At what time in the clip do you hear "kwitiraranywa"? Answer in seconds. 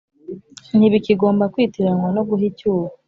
1.53-2.09